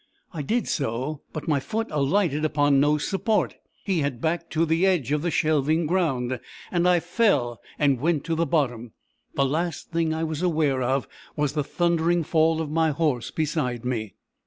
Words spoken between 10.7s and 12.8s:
of, was the thundering fall of